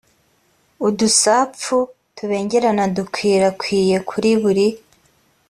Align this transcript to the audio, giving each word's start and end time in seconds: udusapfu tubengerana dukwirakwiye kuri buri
udusapfu 0.87 1.77
tubengerana 2.17 2.83
dukwirakwiye 2.95 3.95
kuri 4.09 4.31
buri 4.41 4.67